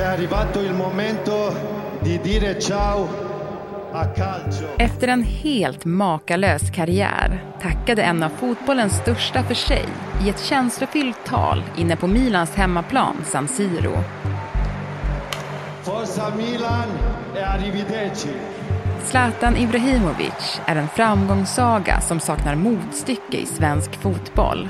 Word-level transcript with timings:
È 0.00 0.04
arrivato 0.04 0.60
il 0.60 0.72
momento 0.72 1.54
di 2.00 2.18
dire 2.20 2.58
ciao 2.58 3.08
a 3.92 4.06
calcio. 4.06 4.64
Efter 4.78 5.08
en 5.08 5.22
helt 5.22 5.84
makalös 5.84 6.70
karriär 6.70 7.44
tackade 7.62 8.02
en 8.02 8.22
av 8.22 8.28
fotbollens 8.28 8.96
största 8.96 9.42
för 9.42 9.54
sig 9.54 9.84
i 10.24 10.28
ett 10.28 10.40
känslofyllt 10.40 11.24
tal 11.24 11.62
inne 11.76 11.96
på 11.96 12.06
Milans 12.06 12.54
hemmaplan 12.54 13.16
San 13.24 13.48
Siro. 13.48 13.92
Forza 15.82 16.32
Milan 16.36 16.88
e 17.36 17.42
arrivederci. 17.42 18.34
Zlatan 19.04 19.56
Ibrahimovic 19.56 20.60
är 20.66 20.76
en 20.76 20.88
framgångssaga 20.88 22.00
som 22.00 22.20
saknar 22.20 22.54
motstycke 22.54 23.38
i 23.38 23.46
svensk 23.46 23.96
fotboll. 23.96 24.68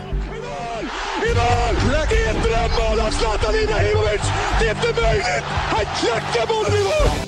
Mål! 1.35 1.75
Det 2.11 2.17
är 2.17 2.31
ett 2.31 2.43
drömmål 2.43 3.01
av 3.07 3.11
Zlatan 3.11 3.55
Ibrahimovic! 3.55 4.23
Det 4.61 4.67
är 4.67 4.71
inte 4.71 5.03
möjligt! 5.03 5.45
Han 5.45 5.85
klackar 5.85 6.47
bollen 6.47 6.81
i 6.81 6.85
mål! 6.85 7.27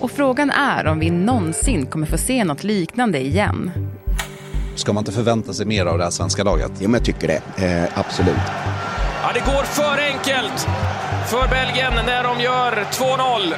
Och 0.00 0.10
frågan 0.10 0.50
är 0.50 0.86
om 0.86 0.98
vi 0.98 1.10
någonsin 1.10 1.86
kommer 1.86 2.06
få 2.06 2.18
se 2.18 2.44
något 2.44 2.64
liknande 2.64 3.20
igen. 3.20 3.70
Ska 4.74 4.92
man 4.92 5.00
inte 5.00 5.12
förvänta 5.12 5.52
sig 5.52 5.66
mer 5.66 5.86
av 5.86 5.98
det 5.98 6.04
här 6.04 6.10
svenska 6.10 6.44
laget? 6.44 6.72
Jo, 6.78 6.88
men 6.88 6.98
jag 6.98 7.04
tycker 7.04 7.28
det. 7.28 7.64
Eh, 7.66 7.98
absolut. 7.98 8.34
Ja, 9.22 9.30
det 9.34 9.40
går 9.40 9.62
för 9.62 9.98
enkelt 10.12 10.68
för 11.26 11.48
Belgien 11.48 11.92
när 12.06 12.22
de 12.24 12.40
gör 12.40 12.72
2-0. 12.92 13.54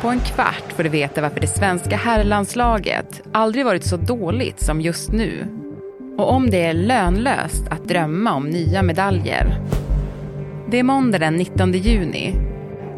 På 0.00 0.08
en 0.08 0.20
kvart 0.20 0.72
får 0.76 0.82
du 0.82 0.88
veta 0.88 1.20
varför 1.20 1.40
det 1.40 1.46
svenska 1.46 1.96
herrlandslaget 1.96 3.22
aldrig 3.32 3.64
varit 3.64 3.84
så 3.84 3.96
dåligt 3.96 4.64
som 4.64 4.80
just 4.80 5.12
nu. 5.12 5.61
Och 6.22 6.32
om 6.32 6.50
det 6.50 6.64
är 6.64 6.74
lönlöst 6.74 7.68
att 7.70 7.88
drömma 7.88 8.34
om 8.34 8.50
nya 8.50 8.82
medaljer. 8.82 9.60
Det 10.70 10.78
är 10.78 10.82
måndag 10.82 11.18
den 11.18 11.36
19 11.36 11.72
juni. 11.72 12.34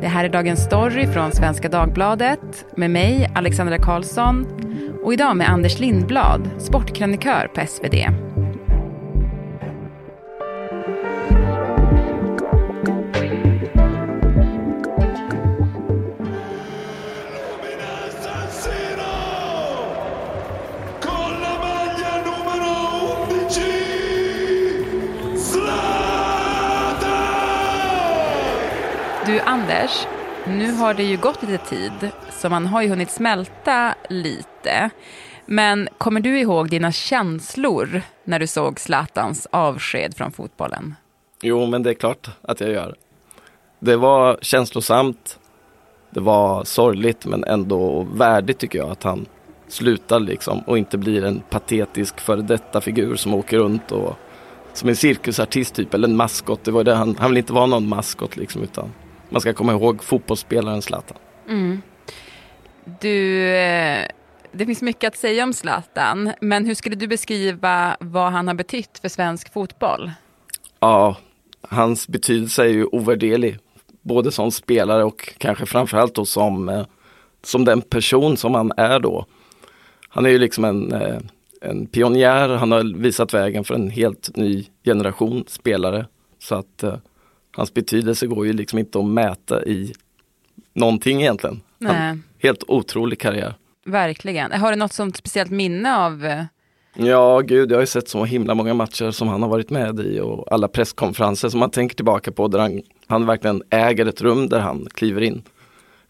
Det 0.01 0.07
här 0.07 0.25
är 0.25 0.29
Dagens 0.29 0.65
Story 0.65 1.07
från 1.07 1.33
Svenska 1.33 1.69
Dagbladet 1.69 2.67
med 2.77 2.91
mig, 2.91 3.31
Alexandra 3.35 3.79
Karlsson 3.79 4.47
och 5.03 5.13
idag 5.13 5.37
med 5.37 5.49
Anders 5.49 5.79
Lindblad, 5.79 6.51
sportkrönikör 6.59 7.51
på 7.55 7.67
SvD. 7.67 7.95
Anders, 29.47 30.07
nu 30.47 30.73
har 30.73 30.95
det 30.95 31.03
ju 31.03 31.17
gått 31.17 31.43
lite 31.43 31.65
tid 31.65 32.11
så 32.31 32.49
man 32.49 32.67
har 32.67 32.83
ju 32.83 32.89
hunnit 32.89 33.11
smälta 33.11 33.95
lite. 34.09 34.91
Men 35.47 35.89
kommer 35.99 36.21
du 36.21 36.39
ihåg 36.39 36.71
dina 36.71 36.93
känslor 36.93 38.03
när 38.25 38.39
du 38.39 38.47
såg 38.47 38.81
Zlatans 38.81 39.47
avsked 39.51 40.17
från 40.17 40.33
fotbollen? 40.33 40.95
Jo, 41.43 41.67
men 41.67 41.83
det 41.83 41.91
är 41.91 41.95
klart 41.95 42.31
att 42.43 42.61
jag 42.61 42.71
gör. 42.71 42.95
Det 43.79 43.97
var 43.97 44.39
känslosamt. 44.43 45.39
Det 46.11 46.21
var 46.21 46.65
sorgligt 46.65 47.27
men 47.27 47.45
ändå 47.45 48.03
värdigt 48.03 48.59
tycker 48.59 48.79
jag 48.79 48.91
att 48.91 49.03
han 49.03 49.27
slutar 49.69 50.21
liksom 50.21 50.59
och 50.59 50.79
inte 50.79 50.99
blir 50.99 51.25
en 51.25 51.43
patetisk 51.51 52.21
före 52.21 52.43
detta 52.43 52.81
figur 52.81 53.17
som 53.17 53.35
åker 53.35 53.59
runt 53.59 53.93
och 53.93 54.17
som 54.73 54.89
en 54.89 54.97
cirkusartist 54.97 55.75
typ 55.75 55.95
eller 55.95 56.09
en 56.09 56.17
maskot. 56.17 56.65
Det 56.65 56.71
var 56.71 56.85
det 56.85 56.95
han, 56.95 57.17
han 57.19 57.31
vill 57.31 57.39
inte 57.39 57.53
vara 57.53 57.67
någon 57.67 57.89
maskot 57.89 58.37
liksom 58.37 58.63
utan 58.63 58.93
man 59.35 59.41
ska 59.41 59.53
komma 59.53 59.73
ihåg 59.73 60.05
fotbollsspelaren 60.05 60.83
Zlatan. 60.83 61.17
Du, 63.01 63.47
eh, 63.49 64.07
det 64.53 64.67
finns 64.67 64.83
mycket 64.83 65.09
att 65.09 65.17
säga 65.17 65.45
om 65.45 65.53
Zlatan, 65.53 66.33
men 66.41 66.67
hur 66.67 66.75
skulle 66.75 66.97
du 66.97 67.07
beskriva 67.07 67.97
vad 68.01 68.33
han 68.33 68.49
har 68.49 68.55
betytt 68.55 68.99
för 68.99 69.09
svensk 69.09 69.53
fotboll? 69.53 70.11
Ja, 70.81 71.17
hans 71.61 72.09
betydelse 72.09 72.63
är 72.63 72.69
ju 72.69 72.85
ovärderlig. 72.85 73.59
Både 74.03 74.33
som 74.33 74.51
spelare 74.51 75.05
och 75.05 75.35
kanske 75.39 75.67
framförallt 75.67 76.15
då 76.15 76.25
som, 76.25 76.69
eh, 76.69 76.87
som 77.43 77.65
den 77.65 77.83
person 77.83 78.37
som 78.37 78.55
han 78.55 78.73
är 78.77 79.01
då. 79.01 79.27
Han 80.09 80.27
är 80.27 80.31
ju 80.31 80.39
liksom 80.39 80.65
en, 80.65 80.93
eh, 80.93 81.19
en 81.61 81.87
pionjär, 81.87 82.49
han 82.49 82.73
har 82.73 82.99
visat 82.99 83.35
vägen 83.35 83.65
för 83.65 83.75
en 83.75 83.91
helt 83.91 84.37
ny 84.37 84.67
generation 84.85 85.45
spelare. 85.49 86.07
Så 86.39 86.55
att 86.55 86.85
hans 87.57 87.75
betydelse 87.75 88.27
går 88.27 88.47
ju 88.47 88.53
liksom 88.53 88.79
inte 88.79 88.99
att 88.99 89.05
mäta 89.05 89.65
i 89.65 89.93
någonting 90.73 91.21
egentligen. 91.21 91.61
Han, 91.85 91.97
Nej. 91.97 92.19
helt 92.43 92.65
otrolig 92.69 93.21
karriär. 93.21 93.55
Verkligen. 93.87 94.53
Har 94.53 94.71
du 94.71 94.77
något 94.77 94.93
sånt 94.93 95.17
speciellt 95.17 95.51
minne 95.51 95.97
av 95.97 96.25
eh, 96.25 96.45
Ja, 96.97 97.41
gud, 97.41 97.71
jag 97.71 97.77
har 97.77 97.83
ju 97.83 97.87
sett 97.87 98.09
så 98.09 98.25
himla 98.25 98.55
många 98.55 98.75
matcher 98.75 99.11
som 99.11 99.29
han 99.29 99.43
har 99.43 99.49
varit 99.49 99.71
med 99.71 100.01
i 100.01 100.21
och 100.21 100.53
alla 100.53 100.69
presskonferenser 100.69 101.49
som 101.49 101.61
man 101.61 101.71
tänker 101.71 101.97
tillbaka 101.97 102.33
på 102.33 102.49
där 102.49 102.59
han, 102.59 102.83
han 103.07 103.27
verkligen 103.27 103.63
äger 103.71 104.07
ett 104.07 104.21
rum 104.21 104.49
där 104.49 104.61
han 104.61 104.87
kliver 104.95 105.21
in. 105.21 105.43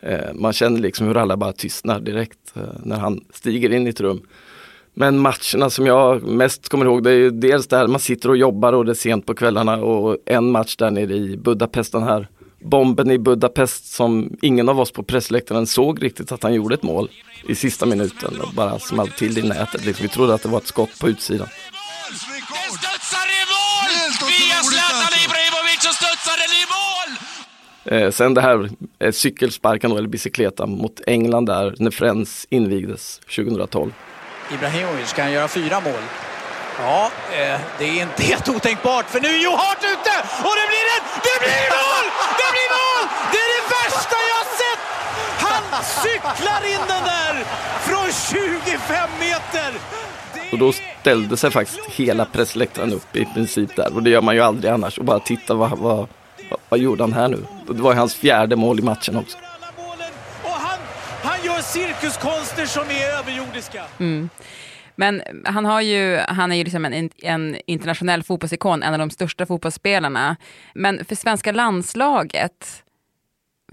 Eh, 0.00 0.32
man 0.34 0.53
känner 0.53 0.81
liksom 0.81 1.06
hur 1.06 1.16
alla 1.16 1.37
bara 1.37 1.53
tystnar 1.53 2.00
direkt 2.00 2.56
eh, 2.56 2.62
när 2.82 2.97
han 2.97 3.21
stiger 3.32 3.72
in 3.72 3.87
i 3.87 3.91
ett 3.91 4.00
rum. 4.00 4.22
Men 4.94 5.19
matcherna 5.19 5.71
som 5.71 5.87
jag 5.87 6.22
mest 6.22 6.69
kommer 6.69 6.84
ihåg 6.84 7.03
det 7.03 7.10
är 7.10 7.15
ju 7.15 7.31
dels 7.31 7.66
där 7.66 7.87
man 7.87 8.00
sitter 8.00 8.28
och 8.28 8.37
jobbar 8.37 8.72
och 8.72 8.84
det 8.84 8.93
är 8.93 8.94
sent 8.94 9.27
på 9.27 9.34
kvällarna 9.34 9.77
och 9.77 10.16
en 10.27 10.50
match 10.50 10.77
där 10.77 10.91
nere 10.91 11.15
i 11.15 11.37
Budapest, 11.37 11.93
den 11.93 12.03
här 12.03 12.28
bomben 12.65 13.10
i 13.10 13.19
Budapest 13.19 13.93
som 13.93 14.37
ingen 14.43 14.69
av 14.69 14.81
oss 14.81 14.91
på 14.91 15.03
pressläktaren 15.03 15.66
såg 15.66 16.03
riktigt 16.03 16.32
att 16.32 16.43
han 16.43 16.55
gjorde 16.55 16.75
ett 16.75 16.82
mål 16.82 17.09
i 17.49 17.55
sista 17.55 17.87
minuten 17.87 18.41
och 18.41 18.55
bara 18.55 18.78
small 18.78 19.09
till 19.09 19.38
i 19.38 19.43
nätet. 19.43 19.84
Liksom, 19.84 20.03
vi 20.03 20.09
trodde 20.09 20.34
att 20.34 20.43
det 20.43 20.49
var 20.49 20.59
ett 20.59 20.66
skott 20.66 20.99
på 21.00 21.09
utsidan. 21.09 21.49
Den 22.09 22.19
studsar 22.78 23.26
i 23.38 23.43
mål! 23.55 23.93
Via 24.28 24.61
Zlatan 24.62 25.12
Ibrahimovic 25.25 25.81
så 25.81 25.93
studsar 25.93 26.37
den 26.43 26.53
i 26.61 26.65
mål! 26.75 27.11
Eh, 27.84 28.11
sen 28.11 28.34
det 28.34 28.41
här 28.41 28.71
eh, 28.99 29.12
cykelsparken 29.12 29.91
då, 29.91 29.97
eller 29.97 30.09
bicicleta 30.09 30.66
mot 30.66 31.00
England 31.06 31.47
där 31.47 31.75
när 31.78 31.91
Friends 31.91 32.47
invigdes 32.50 33.19
2012. 33.19 33.93
Ibrahimovic 34.50 35.12
kan 35.12 35.32
göra 35.32 35.49
fyra 35.49 35.81
mål. 35.81 36.03
Ja, 36.78 37.10
eh, 37.32 37.60
det 37.78 37.84
är 37.84 38.03
inte 38.03 38.22
helt 38.31 38.49
otänkbart 38.49 39.06
för 39.10 39.21
nu 39.21 39.28
är 39.28 39.38
Joe 39.44 39.56
Hart 39.56 39.78
ute 39.78 40.15
och 40.49 40.55
det 40.60 40.66
blir 40.72 40.87
ett, 40.97 41.09
det 41.28 41.37
blir 41.44 41.66
mål! 41.78 42.05
Det 42.41 42.49
blir 42.55 42.71
mål! 42.78 43.05
Det 43.32 43.38
är 43.38 43.50
det 43.56 43.65
värsta 43.77 44.16
jag 44.31 44.37
har 44.43 44.50
sett! 44.62 44.82
Han 45.47 45.84
cyklar 45.84 46.71
in 46.72 46.81
den 46.88 47.05
där 47.05 47.44
från 47.81 48.12
25 48.12 49.10
meter! 49.21 49.72
Det 50.34 50.53
Och 50.53 50.59
då 50.59 50.72
ställde 51.00 51.37
sig 51.37 51.50
faktiskt 51.50 51.81
hela 51.87 52.25
pressläktaren 52.25 52.93
upp 52.93 53.16
i 53.16 53.25
princip 53.25 53.76
där 53.76 53.94
och 53.94 54.03
det 54.03 54.11
gör 54.11 54.22
man 54.22 54.34
ju 54.34 54.41
aldrig 54.41 54.72
annars 54.72 54.99
och 54.99 55.05
bara 55.05 55.21
titta 55.21 55.55
vad, 55.55 55.71
vad, 55.71 55.97
vad, 56.50 56.61
vad 56.69 56.81
gjorde 56.81 57.03
han 57.03 57.12
här 57.12 57.28
nu? 57.28 57.47
Och 57.69 57.75
det 57.75 57.82
var 57.82 57.93
ju 57.93 57.99
hans 57.99 58.15
fjärde 58.15 58.56
mål 58.56 58.78
i 58.78 58.82
matchen 58.82 59.16
också. 59.16 59.38
alla 59.38 59.88
målen 59.88 60.12
och 60.43 60.50
han, 60.50 60.78
han 61.22 61.44
gör 61.44 61.54
cirkuskonster 61.65 62.67
som 62.67 62.83
är 62.83 63.19
överjordiska. 63.19 63.83
Men 64.97 65.23
han, 65.45 65.65
har 65.65 65.81
ju, 65.81 66.17
han 66.29 66.53
är 66.53 66.57
ju 66.57 66.65
liksom 66.65 66.85
en, 66.85 67.11
en 67.23 67.57
internationell 67.67 68.23
fotbollsikon, 68.23 68.83
en 68.83 68.93
av 68.93 68.99
de 68.99 69.11
största 69.11 69.47
fotbollsspelarna. 69.47 70.37
Men 70.75 71.05
för 71.05 71.15
svenska 71.15 71.53
landslaget, 71.53 72.85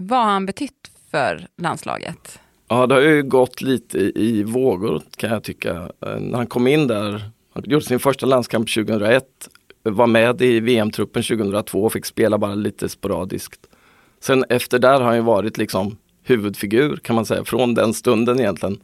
vad 0.00 0.18
har 0.18 0.32
han 0.32 0.46
betytt 0.46 0.90
för 1.10 1.46
landslaget? 1.56 2.40
Ja, 2.68 2.86
det 2.86 2.94
har 2.94 3.02
ju 3.02 3.22
gått 3.22 3.60
lite 3.60 3.98
i, 3.98 4.12
i 4.14 4.42
vågor 4.42 5.02
kan 5.16 5.30
jag 5.30 5.44
tycka. 5.44 5.90
När 6.00 6.36
han 6.36 6.46
kom 6.46 6.66
in 6.66 6.86
där, 6.86 7.30
han 7.54 7.62
gjorde 7.66 7.84
sin 7.84 7.98
första 7.98 8.26
landskamp 8.26 8.74
2001, 8.74 9.24
var 9.82 10.06
med 10.06 10.42
i 10.42 10.60
VM-truppen 10.60 11.22
2002 11.22 11.84
och 11.84 11.92
fick 11.92 12.04
spela 12.06 12.38
bara 12.38 12.54
lite 12.54 12.88
sporadiskt. 12.88 13.60
Sen 14.20 14.44
efter 14.48 14.78
där 14.78 15.00
har 15.00 15.06
han 15.06 15.16
ju 15.16 15.22
varit 15.22 15.58
liksom 15.58 15.96
huvudfigur 16.22 16.96
kan 16.96 17.16
man 17.16 17.26
säga, 17.26 17.44
från 17.44 17.74
den 17.74 17.94
stunden 17.94 18.40
egentligen. 18.40 18.80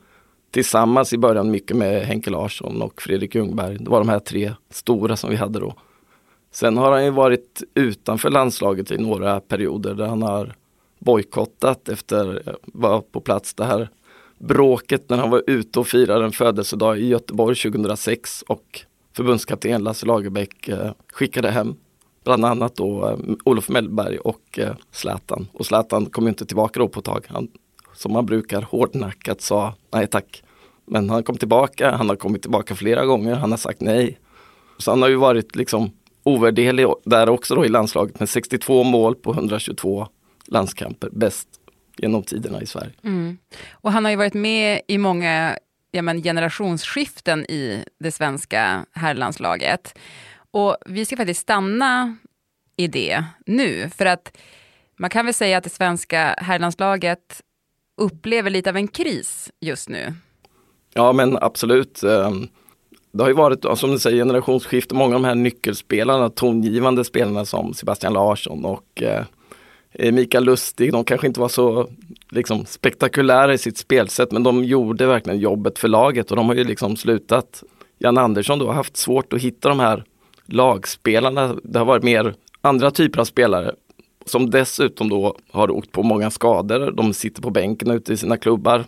Tillsammans 0.50 1.12
i 1.12 1.18
början 1.18 1.50
mycket 1.50 1.76
med 1.76 2.02
Henke 2.02 2.30
Larsson 2.30 2.82
och 2.82 3.02
Fredrik 3.02 3.34
Ljungberg. 3.34 3.76
Det 3.80 3.90
var 3.90 3.98
de 3.98 4.08
här 4.08 4.18
tre 4.18 4.52
stora 4.70 5.16
som 5.16 5.30
vi 5.30 5.36
hade 5.36 5.60
då. 5.60 5.74
Sen 6.52 6.76
har 6.76 6.92
han 6.92 7.04
ju 7.04 7.10
varit 7.10 7.62
utanför 7.74 8.30
landslaget 8.30 8.90
i 8.90 8.98
några 8.98 9.40
perioder 9.40 9.94
där 9.94 10.06
han 10.06 10.22
har 10.22 10.54
bojkottat 10.98 11.88
efter, 11.88 12.42
var 12.62 13.00
på 13.00 13.20
plats 13.20 13.54
det 13.54 13.64
här 13.64 13.88
bråket 14.38 15.10
när 15.10 15.16
han 15.16 15.30
var 15.30 15.42
ute 15.46 15.80
och 15.80 15.86
firade 15.86 16.24
en 16.24 16.32
födelsedag 16.32 16.98
i 16.98 17.06
Göteborg 17.06 17.56
2006 17.56 18.42
och 18.42 18.80
förbundskapten 19.16 19.84
Lasse 19.84 20.06
Lagerbäck 20.06 20.68
eh, 20.68 20.92
skickade 21.12 21.50
hem 21.50 21.74
bland 22.28 22.44
annat 22.44 22.76
då 22.76 23.08
eh, 23.08 23.16
Olof 23.44 23.68
Mellberg 23.68 24.18
och 24.18 24.58
eh, 24.58 24.74
Zlatan. 24.92 25.48
Och 25.52 25.66
Zlatan 25.66 26.06
kom 26.06 26.24
ju 26.24 26.28
inte 26.28 26.46
tillbaka 26.46 26.80
då 26.80 26.88
på 26.88 26.98
ett 26.98 27.04
tag. 27.04 27.26
Han, 27.28 27.48
som 27.94 28.12
man 28.12 28.26
brukar 28.26 28.62
hårdnackat 28.62 29.40
sa 29.40 29.74
nej 29.92 30.06
tack. 30.06 30.42
Men 30.86 31.10
han 31.10 31.22
kom 31.22 31.36
tillbaka, 31.36 31.90
han 31.90 32.08
har 32.08 32.16
kommit 32.16 32.42
tillbaka 32.42 32.74
flera 32.74 33.06
gånger, 33.06 33.34
han 33.34 33.50
har 33.50 33.58
sagt 33.58 33.80
nej. 33.80 34.18
Så 34.78 34.90
han 34.90 35.02
har 35.02 35.08
ju 35.08 35.16
varit 35.16 35.56
liksom 35.56 35.90
ovärderlig 36.22 36.86
där 37.04 37.28
också 37.28 37.54
då 37.54 37.64
i 37.64 37.68
landslaget 37.68 38.20
med 38.20 38.28
62 38.28 38.84
mål 38.84 39.14
på 39.14 39.32
122 39.32 40.06
landskamper, 40.46 41.08
bäst 41.12 41.48
genom 41.96 42.22
tiderna 42.22 42.62
i 42.62 42.66
Sverige. 42.66 42.92
Mm. 43.04 43.38
Och 43.70 43.92
han 43.92 44.04
har 44.04 44.10
ju 44.10 44.16
varit 44.16 44.34
med 44.34 44.80
i 44.88 44.98
många 44.98 45.58
ja, 45.90 46.02
men, 46.02 46.22
generationsskiften 46.22 47.44
i 47.44 47.84
det 48.00 48.12
svenska 48.12 48.84
herrlandslaget. 48.92 49.98
Och 50.58 50.76
vi 50.86 51.04
ska 51.04 51.16
faktiskt 51.16 51.40
stanna 51.40 52.16
i 52.76 52.86
det 52.86 53.24
nu, 53.46 53.90
för 53.96 54.06
att 54.06 54.38
man 54.96 55.10
kan 55.10 55.24
väl 55.24 55.34
säga 55.34 55.58
att 55.58 55.64
det 55.64 55.70
svenska 55.70 56.34
herrlandslaget 56.38 57.42
upplever 58.00 58.50
lite 58.50 58.70
av 58.70 58.76
en 58.76 58.88
kris 58.88 59.50
just 59.60 59.88
nu. 59.88 60.14
Ja 60.94 61.12
men 61.12 61.38
absolut. 61.40 62.02
Ehm, 62.02 62.48
det 63.12 63.22
har 63.22 63.28
ju 63.28 63.34
varit, 63.34 63.78
som 63.78 63.90
du 63.90 63.98
säger, 63.98 64.16
generationsskifte. 64.16 64.94
Många 64.94 65.16
av 65.16 65.22
de 65.22 65.28
här 65.28 65.34
nyckelspelarna, 65.34 66.30
tongivande 66.30 67.04
spelarna 67.04 67.44
som 67.44 67.74
Sebastian 67.74 68.12
Larsson 68.12 68.64
och 68.64 69.02
eh, 69.02 70.12
Mikael 70.12 70.44
Lustig, 70.44 70.92
de 70.92 71.04
kanske 71.04 71.26
inte 71.26 71.40
var 71.40 71.48
så 71.48 71.88
liksom, 72.30 72.66
spektakulära 72.66 73.54
i 73.54 73.58
sitt 73.58 73.78
spelsätt 73.78 74.32
men 74.32 74.42
de 74.42 74.64
gjorde 74.64 75.06
verkligen 75.06 75.38
jobbet 75.38 75.78
för 75.78 75.88
laget 75.88 76.30
och 76.30 76.36
de 76.36 76.48
har 76.48 76.54
ju 76.54 76.64
liksom 76.64 76.96
slutat. 76.96 77.62
Jan 77.98 78.18
Andersson 78.18 78.58
då 78.58 78.66
har 78.66 78.74
haft 78.74 78.96
svårt 78.96 79.32
att 79.32 79.40
hitta 79.40 79.68
de 79.68 79.80
här 79.80 80.04
lagspelarna. 80.48 81.56
Det 81.62 81.78
har 81.78 81.86
varit 81.86 82.02
mer 82.02 82.34
andra 82.60 82.90
typer 82.90 83.20
av 83.20 83.24
spelare 83.24 83.74
som 84.28 84.50
dessutom 84.50 85.08
då 85.08 85.36
har 85.50 85.70
åkt 85.70 85.92
på 85.92 86.02
många 86.02 86.30
skador. 86.30 86.90
De 86.90 87.14
sitter 87.14 87.42
på 87.42 87.50
bänken 87.50 87.90
ute 87.90 88.12
i 88.12 88.16
sina 88.16 88.36
klubbar. 88.36 88.84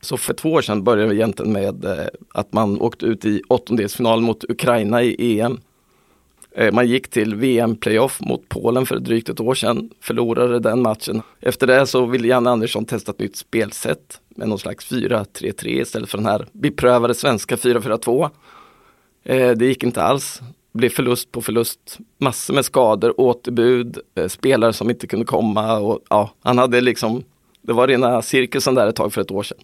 Så 0.00 0.16
för 0.16 0.34
två 0.34 0.52
år 0.52 0.62
sedan 0.62 0.84
började 0.84 1.08
vi 1.08 1.16
egentligen 1.16 1.52
med 1.52 1.84
eh, 1.84 2.06
att 2.32 2.52
man 2.52 2.80
åkte 2.80 3.06
ut 3.06 3.24
i 3.24 3.42
åttondelsfinal 3.48 4.20
mot 4.20 4.44
Ukraina 4.44 5.02
i 5.02 5.40
EM. 5.40 5.60
Eh, 6.52 6.72
man 6.72 6.88
gick 6.88 7.08
till 7.10 7.34
VM-playoff 7.34 8.20
mot 8.20 8.48
Polen 8.48 8.86
för 8.86 8.98
drygt 8.98 9.28
ett 9.28 9.40
år 9.40 9.54
sedan, 9.54 9.90
förlorade 10.00 10.58
den 10.58 10.82
matchen. 10.82 11.22
Efter 11.40 11.66
det 11.66 11.86
så 11.86 12.06
ville 12.06 12.28
Janne 12.28 12.50
Andersson 12.50 12.84
testa 12.84 13.12
ett 13.12 13.18
nytt 13.18 13.36
spelsätt 13.36 14.20
med 14.28 14.48
någon 14.48 14.58
slags 14.58 14.92
4-3-3 14.92 15.68
istället 15.68 16.10
för 16.10 16.18
den 16.18 16.26
här 16.26 16.46
beprövade 16.52 17.14
svenska 17.14 17.56
4-4-2. 17.56 18.30
Eh, 19.24 19.50
det 19.50 19.66
gick 19.66 19.82
inte 19.82 20.02
alls 20.02 20.40
blev 20.78 20.90
förlust 20.90 21.32
på 21.32 21.42
förlust. 21.42 21.98
Massor 22.18 22.54
med 22.54 22.64
skador, 22.64 23.20
återbud, 23.20 23.98
eh, 24.14 24.28
spelare 24.28 24.72
som 24.72 24.90
inte 24.90 25.06
kunde 25.06 25.26
komma 25.26 25.78
och 25.78 26.00
ja, 26.10 26.30
han 26.42 26.58
hade 26.58 26.80
liksom, 26.80 27.24
det 27.62 27.72
var 27.72 27.88
rena 27.88 28.22
cirkusen 28.22 28.74
där 28.74 28.86
ett 28.86 28.96
tag 28.96 29.12
för 29.12 29.20
ett 29.20 29.30
år 29.30 29.42
sedan. 29.42 29.58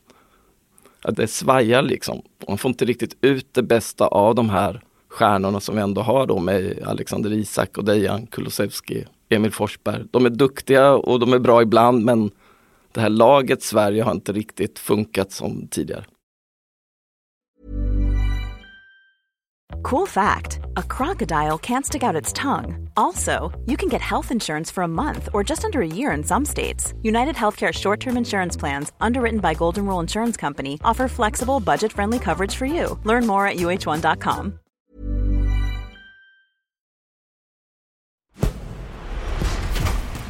Ja, 1.05 1.11
det 1.11 1.26
svajar 1.26 1.82
liksom. 1.82 2.22
Man 2.49 2.58
får 2.58 2.69
inte 2.69 2.84
riktigt 2.84 3.16
ut 3.20 3.46
det 3.52 3.62
bästa 3.62 4.06
av 4.06 4.34
de 4.34 4.50
här 4.50 4.81
stjärnorna 5.08 5.61
som 5.61 5.76
vi 5.76 5.82
ändå 5.82 6.00
har 6.00 6.26
då 6.26 6.38
med 6.38 6.82
Alexander 6.87 7.32
Isak 7.32 7.78
och 7.78 7.84
Dejan 7.84 8.26
Kulusevski, 8.26 9.05
Emil 9.28 9.52
Forsberg. 9.52 10.02
De 10.10 10.26
är 10.26 10.31
duktiga 10.31 10.93
och 10.93 11.20
de 11.20 11.32
är 11.32 11.38
bra 11.38 11.62
ibland 11.62 12.05
men 12.05 12.31
det 12.93 13.00
här 13.00 13.08
laget 13.08 13.62
Sverige 13.62 14.02
har 14.02 14.12
inte 14.12 14.32
riktigt 14.32 14.78
funkat 14.78 15.32
som 15.32 15.69
tidigare. 15.70 16.05
Cool 19.84 20.06
fact 20.06 20.60
a 20.78 20.82
crocodile 20.82 21.58
can't 21.58 21.84
stick 21.84 22.02
out 22.02 22.16
its 22.16 22.32
tongue. 22.32 22.88
Also, 22.96 23.52
you 23.66 23.76
can 23.76 23.90
get 23.90 24.00
health 24.00 24.31
insurance 24.31 24.72
for 24.72 24.82
a 24.82 24.88
month 24.88 25.28
or 25.34 25.44
just 25.44 25.64
under 25.64 25.82
a 25.82 25.86
year 25.86 26.16
in 26.16 26.25
some 26.25 26.46
states. 26.46 26.94
United 27.02 27.36
Healthcare 27.36 27.72
short 27.72 28.00
term 28.00 28.16
insurance 28.16 28.56
plans, 28.60 28.92
underwritten 28.98 29.40
by 29.40 29.54
Golden 29.54 29.84
Rule 29.84 30.00
Insurance 30.00 30.40
Company, 30.40 30.78
offer 30.84 31.06
flexible, 31.08 31.60
budget 31.60 31.92
friendly 31.92 32.19
coverage 32.19 32.54
for 32.56 32.64
you. 32.66 32.98
Learn 33.04 33.26
more 33.26 33.46
at 33.46 33.56
uh1.com. 33.56 34.58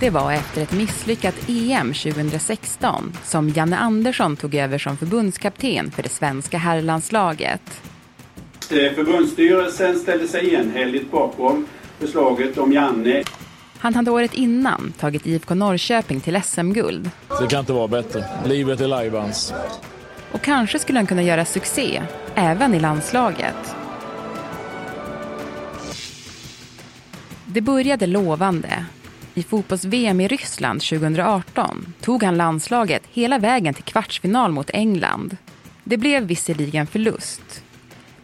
Det 0.00 0.10
var 0.10 0.32
efter 0.32 0.62
ett 0.62 0.72
misslyckat 0.72 1.48
EM 1.48 1.92
2016 1.92 3.12
som 3.22 3.48
Janne 3.48 3.76
Andersson 3.76 4.36
tog 4.36 4.54
över 4.54 4.78
som 4.78 4.96
förbundskapten 4.96 5.90
för 5.90 6.02
det 6.02 6.08
svenska 6.08 6.58
herrlandslaget. 6.58 7.93
Eh, 8.72 8.92
förbundsstyrelsen 8.92 9.98
ställde 9.98 10.28
sig 10.28 10.54
enhälligt 10.54 11.10
bakom 11.10 11.66
förslaget 11.98 12.58
om 12.58 12.72
Janne. 12.72 13.24
Han 13.78 13.94
hade 13.94 14.10
året 14.10 14.34
innan 14.34 14.92
tagit 14.98 15.26
IFK 15.26 15.54
Norrköping 15.54 16.20
till 16.20 16.42
SM-guld. 16.42 17.10
Det 17.40 17.46
kan 17.46 17.60
inte 17.60 17.72
vara 17.72 17.88
bättre. 17.88 18.24
Livet 18.46 18.80
är 18.80 18.88
lajbans. 18.88 19.52
Och 20.32 20.42
kanske 20.42 20.78
skulle 20.78 20.98
han 20.98 21.06
kunna 21.06 21.22
göra 21.22 21.44
succé, 21.44 22.02
även 22.34 22.74
i 22.74 22.80
landslaget. 22.80 23.74
Det 27.46 27.60
började 27.60 28.06
lovande. 28.06 28.84
I 29.34 29.42
fotbolls-VM 29.42 30.20
i 30.20 30.28
Ryssland 30.28 30.82
2018 30.82 31.94
tog 32.00 32.22
han 32.22 32.36
landslaget 32.36 33.02
hela 33.12 33.38
vägen 33.38 33.74
till 33.74 33.84
kvartsfinal 33.84 34.52
mot 34.52 34.70
England. 34.70 35.36
Det 35.84 35.96
blev 35.96 36.22
visserligen 36.22 36.86
förlust, 36.86 37.63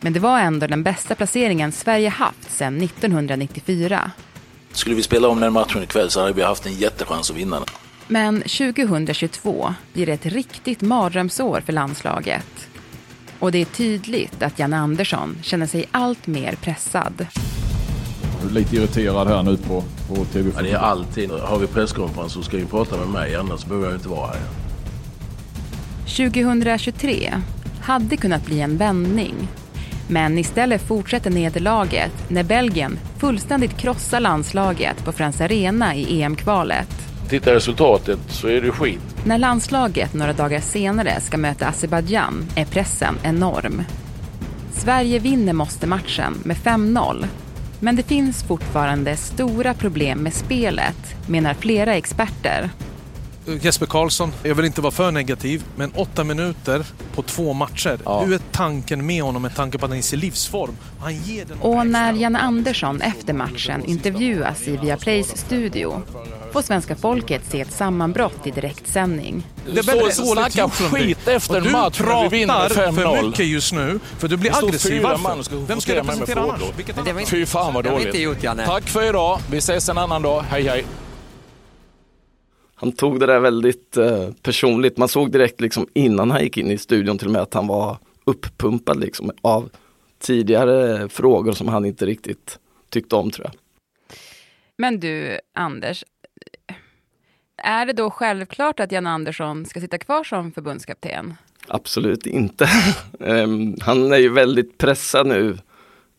men 0.01 0.13
det 0.13 0.21
var 0.21 0.41
ändå 0.41 0.67
den 0.67 0.83
bästa 0.83 1.15
placeringen 1.15 1.73
Sverige 1.73 2.09
haft 2.09 2.51
sedan 2.51 2.83
1994. 2.83 4.11
Skulle 4.73 4.97
vi 4.97 5.03
spela 5.03 5.29
om 5.29 5.41
den 5.41 5.53
matchen 5.53 5.83
ikväll 5.83 6.11
så 6.11 6.21
hade 6.21 6.33
vi 6.33 6.43
haft 6.43 6.67
en 6.67 6.75
jättechans 6.75 7.31
att 7.31 7.37
vinna 7.37 7.57
den. 7.57 7.69
Men 8.09 8.41
2022 8.41 9.75
blir 9.93 10.07
det 10.07 10.13
ett 10.13 10.27
riktigt 10.27 10.81
mardrömsår 10.81 11.61
för 11.61 11.73
landslaget. 11.73 12.69
Och 13.39 13.53
det 13.53 13.59
är 13.59 13.65
tydligt 13.65 14.43
att 14.43 14.59
Janne 14.59 14.77
Andersson 14.77 15.39
känner 15.43 15.67
sig 15.67 15.85
allt 15.91 16.27
mer 16.27 16.55
pressad. 16.55 17.27
Lite 18.51 18.77
irriterad 18.77 19.29
här 19.29 19.43
nu 19.43 19.57
på, 19.57 19.85
på 20.09 20.25
TV. 20.25 20.51
Ja, 20.57 20.63
det 20.63 20.71
är 20.71 20.77
alltid. 20.77 21.31
Har 21.31 21.59
vi 21.59 21.67
presskonferens 21.67 22.33
så 22.33 22.43
ska 22.43 22.57
vi 22.57 22.65
prata 22.65 22.97
med 22.97 23.09
mig, 23.09 23.37
annars 23.37 23.65
behöver 23.65 23.87
jag 23.87 23.97
inte 23.97 24.09
vara 24.09 24.27
här. 24.27 24.41
2023 26.05 27.35
hade 27.83 28.17
kunnat 28.17 28.47
bli 28.47 28.61
en 28.61 28.77
vändning 28.77 29.49
men 30.11 30.39
istället 30.39 30.83
fortsätter 30.83 31.31
nederlaget 31.31 32.13
när 32.29 32.43
Belgien 32.43 32.99
fullständigt 33.19 33.77
krossar 33.77 34.21
landslaget 34.21 35.05
på 35.05 35.13
Friends 35.13 35.41
Arena 35.41 35.95
i 35.95 36.23
EM-kvalet. 36.23 36.89
Tittar 37.29 37.55
resultatet 37.55 38.19
så 38.29 38.49
är 38.49 38.61
det 38.61 38.71
skit. 38.71 39.01
När 39.25 39.39
landslaget 39.39 40.15
några 40.15 40.33
dagar 40.33 40.61
senare 40.61 41.21
ska 41.21 41.37
möta 41.37 41.67
Azerbajdzjan 41.69 42.47
är 42.57 42.65
pressen 42.65 43.15
enorm. 43.23 43.83
Sverige 44.73 45.19
vinner 45.19 45.53
måste-matchen 45.53 46.35
med 46.45 46.57
5-0. 46.57 47.27
Men 47.81 47.97
det 47.97 48.03
finns 48.03 48.43
fortfarande 48.43 49.17
stora 49.17 49.75
problem 49.75 50.19
med 50.19 50.35
spelet, 50.35 51.29
menar 51.29 51.55
flera 51.55 51.95
experter. 51.95 52.71
Jesper 53.59 53.87
Karlsson, 53.87 54.33
jag 54.43 54.55
vill 54.55 54.65
inte 54.65 54.81
vara 54.81 54.91
för 54.91 55.11
negativ, 55.11 55.65
men 55.77 55.93
åtta 55.95 56.25
minuter 56.25 56.85
på 57.15 57.23
två 57.23 57.53
matcher. 57.53 57.99
Ja. 58.05 58.21
Hur 58.21 58.35
är 58.35 58.41
tanken 58.53 59.07
med 59.07 59.23
honom 59.23 59.43
med 59.43 59.57
tanke 59.57 59.79
på 59.79 59.85
att 59.85 59.91
han 59.91 59.97
är 59.97 60.01
i 60.01 60.03
sin 60.03 60.21
livsform? 60.21 60.77
Han 61.01 61.15
ger 61.15 61.45
den 61.45 61.61
och 61.61 61.87
när 61.87 62.13
Janne 62.13 62.39
Andersson 62.39 63.01
efter 63.01 63.33
matchen 63.33 63.85
intervjuas 63.85 64.69
i 64.69 64.77
Viaplays 64.77 65.37
studio 65.37 66.03
får 66.53 66.63
svenska 66.63 66.97
folket 66.97 67.43
se 67.51 67.61
ett 67.61 67.73
sammanbrott 67.73 68.47
i 68.47 68.51
direktsändning. 68.51 69.47
Du 69.75 69.83
står 69.83 70.07
och 70.07 70.13
snackar 70.13 70.69
skit 70.69 71.29
efter 71.29 71.57
en 71.57 71.73
match 71.73 72.01
när 72.01 72.23
vi 72.23 72.39
vinner 72.39 72.69
5-0. 72.69 72.91
Du 72.91 73.03
pratar 73.03 73.17
för 73.17 73.27
mycket 73.27 73.47
just 73.47 73.73
nu, 73.73 74.01
för 74.19 74.29
du 74.29 74.37
blir 74.37 74.65
aggressiv. 74.65 75.03
Varför? 75.03 75.67
Vem 75.67 75.81
ska 75.81 75.95
representera 75.95 76.41
annars? 76.43 77.29
Fy 77.29 77.47
fan 77.47 77.75
vad 77.75 77.85
dåligt. 77.85 78.43
Tack 78.67 78.89
för 78.89 79.09
idag. 79.09 79.41
Vi 79.51 79.59
ses 79.59 79.89
en 79.89 79.99
annan 79.99 80.23
dag. 80.23 80.45
Hej 80.51 80.69
hej 80.69 80.85
han 82.81 82.93
tog 82.93 83.21
det 83.21 83.27
där 83.27 83.41
väldigt 83.41 83.97
eh, 83.97 84.31
personligt. 84.43 84.97
Man 84.97 85.09
såg 85.09 85.33
direkt 85.33 85.61
liksom 85.61 85.87
innan 85.93 86.31
han 86.31 86.43
gick 86.43 86.57
in 86.57 86.71
i 86.71 86.79
studion 86.79 87.19
till 87.19 87.27
och 87.27 87.33
med 87.33 87.43
att 87.43 87.55
han 87.55 87.67
var 87.67 87.99
uppumpad 88.25 89.01
liksom 89.01 89.31
av 89.43 89.71
tidigare 90.19 91.09
frågor 91.09 91.53
som 91.53 91.69
han 91.69 91.85
inte 91.85 92.07
riktigt 92.07 92.59
tyckte 92.91 93.17
om 93.17 93.31
tror 93.31 93.47
jag. 93.47 93.55
Men 94.79 95.01
du, 95.01 95.39
Anders, 95.55 96.05
är 97.57 97.87
det 97.87 97.93
då 97.93 98.11
självklart 98.11 98.81
att 98.81 98.93
Jan 98.93 99.07
Andersson 99.07 99.67
ska 99.67 99.81
sitta 99.81 99.99
kvar 99.99 100.25
som 100.25 100.53
förbundskapten? 100.53 101.35
Absolut 101.69 102.27
inte. 102.27 102.69
um, 103.19 103.77
han 103.81 104.13
är 104.13 104.19
ju 104.19 104.29
väldigt 104.29 104.79
pressad 104.79 105.27
nu. 105.27 105.59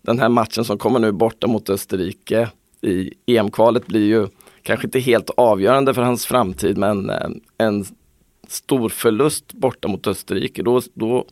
Den 0.01 0.19
här 0.19 0.29
matchen 0.29 0.65
som 0.65 0.77
kommer 0.77 0.99
nu 0.99 1.11
borta 1.11 1.47
mot 1.47 1.69
Österrike 1.69 2.49
i 2.81 3.13
EM-kvalet 3.25 3.87
blir 3.87 4.07
ju 4.07 4.27
kanske 4.63 4.87
inte 4.87 4.99
helt 4.99 5.29
avgörande 5.29 5.93
för 5.93 6.01
hans 6.01 6.25
framtid 6.25 6.77
men 6.77 7.09
eh, 7.09 7.29
en 7.57 7.85
stor 8.47 8.89
förlust 8.89 9.53
borta 9.53 9.87
mot 9.87 10.07
Österrike, 10.07 10.63
då, 10.63 10.81
då 10.93 11.25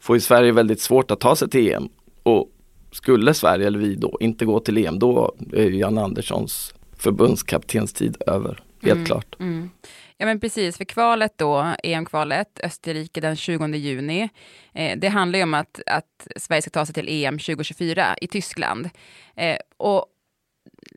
får 0.00 0.16
ju 0.16 0.20
Sverige 0.20 0.52
väldigt 0.52 0.80
svårt 0.80 1.10
att 1.10 1.20
ta 1.20 1.36
sig 1.36 1.50
till 1.50 1.72
EM. 1.72 1.88
Och 2.22 2.50
skulle 2.92 3.34
Sverige 3.34 3.66
eller 3.66 3.78
vi 3.78 3.94
då 3.94 4.16
inte 4.20 4.44
gå 4.44 4.60
till 4.60 4.86
EM, 4.86 4.98
då 4.98 5.34
är 5.52 5.64
ju 5.64 5.78
Jan 5.78 5.98
Anderssons 5.98 6.74
förbundskaptenstid 6.98 8.22
över, 8.26 8.62
helt 8.82 8.94
mm, 8.94 9.06
klart. 9.06 9.36
Mm. 9.40 9.70
Ja 10.18 10.26
men 10.26 10.40
precis, 10.40 10.76
för 10.76 10.84
kvalet 10.84 11.32
då, 11.36 11.74
EM-kvalet, 11.82 12.60
Österrike 12.62 13.20
den 13.20 13.36
20 13.36 13.66
juni. 13.66 14.28
Eh, 14.72 14.98
det 14.98 15.08
handlar 15.08 15.38
ju 15.38 15.42
om 15.42 15.54
att, 15.54 15.80
att 15.86 16.28
Sverige 16.36 16.62
ska 16.62 16.70
ta 16.70 16.86
sig 16.86 16.94
till 16.94 17.08
EM 17.08 17.38
2024 17.38 18.16
i 18.20 18.26
Tyskland. 18.26 18.90
Eh, 19.36 19.56
och 19.76 20.06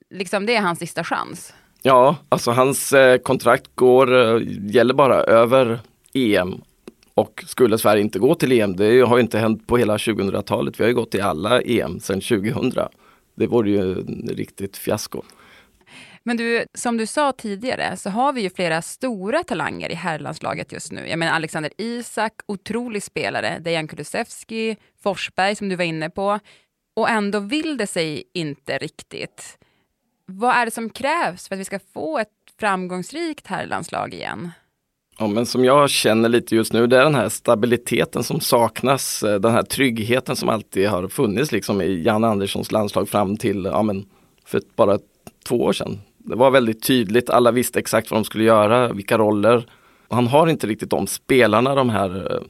liksom 0.10 0.46
det 0.46 0.56
är 0.56 0.62
hans 0.62 0.80
sista 0.80 1.04
chans. 1.04 1.54
Ja, 1.82 2.16
alltså 2.30 2.52
hans 2.52 2.94
eh, 2.94 3.18
kontrakt 3.18 3.76
går, 3.76 4.16
eh, 4.16 4.42
gäller 4.62 4.94
bara 4.94 5.16
över 5.16 5.80
EM. 6.14 6.62
Och 7.14 7.44
skulle 7.48 7.78
Sverige 7.78 8.02
inte 8.02 8.20
gå 8.20 8.36
till 8.36 8.52
EM, 8.52 8.76
det 8.76 9.02
har 9.02 9.20
inte 9.20 9.40
hänt 9.40 9.68
på 9.68 9.78
hela 9.78 9.98
2000-talet. 9.98 10.80
Vi 10.80 10.84
har 10.84 10.90
ju 10.90 10.96
gått 10.96 11.12
till 11.12 11.22
alla 11.22 11.62
EM 11.62 12.00
sedan 12.00 12.22
2000. 12.22 12.72
Det 13.36 13.48
vore 13.48 13.70
ju 13.70 13.96
riktigt 14.28 14.78
fiasko. 14.78 15.24
Men 16.24 16.38
du, 16.38 16.66
som 16.78 16.98
du 16.98 17.06
sa 17.06 17.32
tidigare 17.32 17.98
så 17.98 18.10
har 18.10 18.34
vi 18.34 18.42
ju 18.42 18.50
flera 18.50 18.82
stora 18.82 19.44
talanger 19.44 19.92
i 19.92 19.96
herrlandslaget 19.96 20.72
just 20.72 20.92
nu. 20.92 21.08
Jag 21.08 21.20
menar 21.20 21.34
Alexander 21.34 21.72
Isak, 21.78 22.34
otrolig 22.46 23.04
spelare. 23.04 23.60
Dejan 23.60 23.88
Kulusevski, 23.88 24.78
Forsberg 25.04 25.56
som 25.56 25.70
du 25.70 25.76
var 25.76 25.86
inne 25.86 26.10
på. 26.10 26.40
Och 26.96 27.10
ändå 27.10 27.40
vill 27.40 27.78
det 27.78 27.88
sig 27.88 28.24
inte 28.34 28.78
riktigt. 28.78 29.59
Vad 30.32 30.56
är 30.56 30.66
det 30.66 30.72
som 30.72 30.90
krävs 30.90 31.48
för 31.48 31.56
att 31.56 31.60
vi 31.60 31.66
ska 31.66 31.80
få 31.94 32.18
ett 32.18 32.28
framgångsrikt 32.60 33.48
herrlandslag 33.48 34.14
igen? 34.14 34.52
Ja, 35.18 35.28
men 35.28 35.46
som 35.46 35.66
jag 35.66 35.90
känner 35.90 36.30
lite 36.30 36.56
just 36.56 36.74
nu, 36.74 36.88
det 36.88 36.98
är 36.98 37.04
den 37.04 37.16
här 37.16 37.30
stabiliteten 37.30 38.24
som 38.24 38.40
saknas. 38.40 39.24
Eh, 39.24 39.40
den 39.40 39.52
här 39.52 39.64
tryggheten 39.64 40.36
som 40.36 40.50
alltid 40.50 40.90
har 40.90 41.08
funnits 41.08 41.52
liksom 41.52 41.82
i 41.82 42.04
Jan 42.04 42.24
Anderssons 42.24 42.72
landslag 42.72 43.10
fram 43.10 43.38
till 43.38 43.66
ja, 43.66 43.84
men 43.84 44.06
för 44.46 44.62
bara 44.76 45.00
två 45.48 45.56
år 45.56 45.74
sedan. 45.74 46.00
Det 46.18 46.36
var 46.36 46.52
väldigt 46.52 46.84
tydligt, 46.84 47.30
alla 47.30 47.52
visste 47.52 47.80
exakt 47.80 48.12
vad 48.12 48.18
de 48.18 48.26
skulle 48.26 48.44
göra, 48.44 48.94
vilka 48.94 49.18
roller. 49.18 49.66
Han 50.10 50.28
har 50.28 50.48
inte 50.48 50.68
riktigt 50.68 50.90
de 50.90 51.08
spelarna, 51.08 51.76
de 51.76 51.90
här 51.90 52.36
eh, 52.36 52.42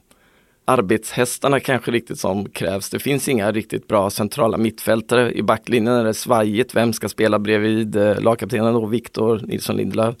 arbetshästarna 0.70 1.60
kanske 1.60 1.90
riktigt 1.90 2.18
som 2.18 2.48
krävs. 2.48 2.90
Det 2.90 2.98
finns 2.98 3.28
inga 3.28 3.52
riktigt 3.52 3.88
bra 3.88 4.10
centrala 4.10 4.58
mittfältare. 4.58 5.32
I 5.32 5.42
backlinjen 5.42 5.94
är 5.94 6.04
det 6.04 6.14
svajigt. 6.14 6.74
Vem 6.74 6.92
ska 6.92 7.08
spela 7.08 7.38
bredvid 7.38 7.96
eh, 7.96 8.20
lagkaptenen 8.20 8.74
då? 8.74 8.86
Viktor 8.86 9.40
Nilsson 9.44 9.76
Lindelöf. 9.76 10.14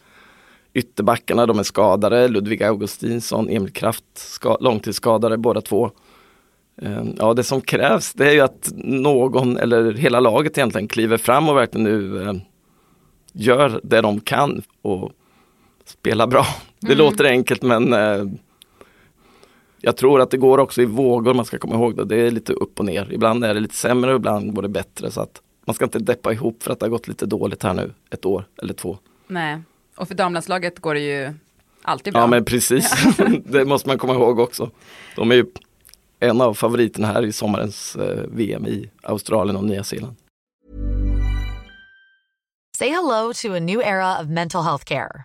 Ytterbackarna 0.74 1.46
de 1.46 1.58
är 1.58 1.62
skadade. 1.62 2.28
Ludvig 2.28 2.62
Augustinsson, 2.62 3.48
Emil 3.48 3.72
Kraft 3.72 4.04
ska, 4.14 4.56
långtidsskadade 4.60 5.38
båda 5.38 5.60
två. 5.60 5.90
Eh, 6.82 7.04
ja 7.18 7.34
det 7.34 7.44
som 7.44 7.60
krävs 7.60 8.12
det 8.12 8.28
är 8.28 8.32
ju 8.32 8.40
att 8.40 8.72
någon 8.84 9.56
eller 9.56 9.92
hela 9.92 10.20
laget 10.20 10.58
egentligen 10.58 10.88
kliver 10.88 11.16
fram 11.16 11.48
och 11.48 11.56
verkligen 11.56 11.84
nu 11.84 12.22
eh, 12.22 12.34
gör 13.32 13.80
det 13.82 14.00
de 14.00 14.20
kan 14.20 14.62
och 14.82 15.12
spelar 15.84 16.26
bra. 16.26 16.46
Det 16.80 16.92
mm. 16.92 16.98
låter 16.98 17.24
enkelt 17.24 17.62
men 17.62 17.92
eh, 17.92 18.24
jag 19.80 19.96
tror 19.96 20.20
att 20.20 20.30
det 20.30 20.36
går 20.36 20.58
också 20.58 20.82
i 20.82 20.84
vågor, 20.84 21.34
man 21.34 21.44
ska 21.44 21.58
komma 21.58 21.74
ihåg 21.74 21.96
det. 21.96 22.04
Det 22.04 22.16
är 22.16 22.30
lite 22.30 22.52
upp 22.52 22.78
och 22.78 22.84
ner. 22.84 23.12
Ibland 23.12 23.44
är 23.44 23.54
det 23.54 23.60
lite 23.60 23.74
sämre 23.74 24.10
och 24.10 24.16
ibland 24.16 24.54
går 24.54 24.62
det 24.62 24.68
bättre. 24.68 25.10
Så 25.10 25.20
att 25.20 25.42
man 25.64 25.74
ska 25.74 25.84
inte 25.84 25.98
deppa 25.98 26.32
ihop 26.32 26.62
för 26.62 26.72
att 26.72 26.80
det 26.80 26.86
har 26.86 26.90
gått 26.90 27.08
lite 27.08 27.26
dåligt 27.26 27.62
här 27.62 27.74
nu 27.74 27.92
ett 28.10 28.26
år 28.26 28.44
eller 28.62 28.74
två. 28.74 28.98
Nej, 29.26 29.58
och 29.96 30.08
för 30.08 30.14
damlandslaget 30.14 30.78
går 30.78 30.94
det 30.94 31.00
ju 31.00 31.32
alltid 31.82 32.12
bra. 32.12 32.22
Ja 32.22 32.26
men 32.26 32.44
precis, 32.44 33.06
det 33.44 33.64
måste 33.64 33.88
man 33.88 33.98
komma 33.98 34.12
ihåg 34.14 34.38
också. 34.38 34.70
De 35.16 35.30
är 35.30 35.34
ju 35.34 35.46
en 36.20 36.40
av 36.40 36.54
favoriterna 36.54 37.06
här 37.06 37.24
i 37.24 37.32
sommarens 37.32 37.96
eh, 37.96 38.24
VM 38.28 38.66
i 38.66 38.90
Australien 39.02 39.56
och 39.56 39.64
Nya 39.64 39.84
Zeeland. 39.84 40.16
Say 42.78 42.88
hello 42.88 43.32
to 43.42 43.54
a 43.54 43.60
new 43.60 43.80
era 43.80 44.20
of 44.20 44.26
mental 44.26 44.62
health 44.62 44.84
care. 44.84 45.24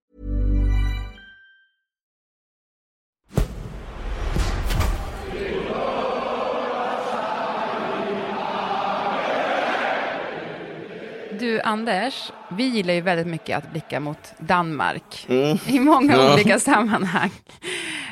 Du 11.41 11.61
Anders, 11.61 12.31
vi 12.49 12.63
gillar 12.63 12.93
ju 12.93 13.01
väldigt 13.01 13.27
mycket 13.27 13.57
att 13.57 13.71
blicka 13.71 13.99
mot 13.99 14.17
Danmark 14.39 15.25
mm. 15.29 15.57
i 15.67 15.79
många 15.79 16.13
ja. 16.13 16.33
olika 16.33 16.59
sammanhang. 16.59 17.31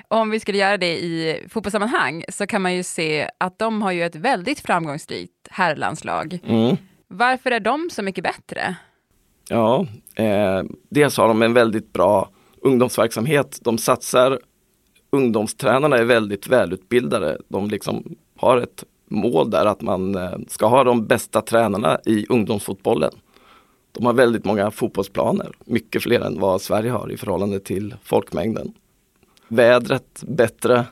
Om 0.07 0.29
vi 0.29 0.39
skulle 0.39 0.57
göra 0.57 0.77
det 0.77 0.98
i 0.98 1.43
fotbollssammanhang 1.50 2.24
så 2.29 2.48
kan 2.48 2.62
man 2.62 2.75
ju 2.75 2.83
se 2.83 3.29
att 3.38 3.59
de 3.59 3.81
har 3.81 3.91
ju 3.91 4.03
ett 4.03 4.15
väldigt 4.15 4.59
framgångsrikt 4.59 5.48
herrlandslag. 5.50 6.39
Mm. 6.43 6.77
Varför 7.07 7.51
är 7.51 7.59
de 7.59 7.89
så 7.91 8.01
mycket 8.01 8.24
bättre? 8.24 8.75
Ja, 9.50 9.88
eh, 10.15 10.63
dels 10.89 11.17
har 11.17 11.27
de 11.27 11.41
en 11.41 11.53
väldigt 11.53 11.93
bra 11.93 12.29
ungdomsverksamhet. 12.62 13.59
De 13.62 13.77
satsar, 13.77 14.39
ungdomstränarna 15.09 15.98
är 15.98 16.03
väldigt 16.03 16.48
välutbildade. 16.48 17.38
De 17.48 17.69
liksom 17.69 18.15
har 18.38 18.57
ett 18.57 18.83
mål 19.10 19.50
där 19.50 19.66
att 19.66 19.82
man 19.82 20.16
eh, 20.16 20.38
ska 20.48 20.66
ha 20.66 20.84
de 20.84 21.06
bästa 21.06 21.42
tränarna 21.42 22.00
i 22.06 22.25
ungdomsfotbollen. 22.30 23.12
De 23.92 24.06
har 24.06 24.13
väldigt 24.13 24.46
många 24.46 24.72
fotbollsplaner, 24.72 25.51
mycket 25.66 26.04
fler 26.04 26.20
än 26.20 26.39
vad 26.39 26.62
Sverige 26.62 26.92
har 26.92 27.12
i 27.12 27.18
förhållande 27.18 27.60
till 27.60 27.96
folkmängden. 28.04 28.74
Vädret 29.48 30.24
bättre. 30.28 30.86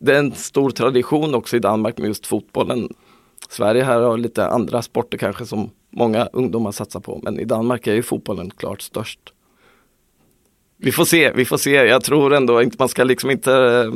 Det 0.00 0.14
är 0.14 0.18
en 0.18 0.32
stor 0.32 0.70
tradition 0.70 1.34
också 1.34 1.56
i 1.56 1.60
Danmark 1.60 1.98
med 1.98 2.08
just 2.08 2.26
fotbollen. 2.26 2.88
Sverige 3.48 3.84
här 3.84 4.00
har 4.00 4.18
lite 4.18 4.46
andra 4.46 4.82
sporter 4.82 5.18
kanske 5.18 5.46
som 5.46 5.70
många 5.90 6.28
ungdomar 6.32 6.72
satsar 6.72 7.00
på, 7.00 7.20
men 7.22 7.40
i 7.40 7.44
Danmark 7.44 7.86
är 7.86 7.94
ju 7.94 8.02
fotbollen 8.02 8.50
klart 8.50 8.82
störst. 8.82 9.20
Vi 10.76 10.92
får 10.92 11.04
se, 11.04 11.32
vi 11.32 11.44
får 11.44 11.56
se. 11.56 11.70
Jag 11.70 12.04
tror 12.04 12.34
ändå 12.34 12.62
inte 12.62 12.76
man 12.78 12.88
ska 12.88 13.04
liksom 13.04 13.30
inte 13.30 13.52
eh, 13.52 13.92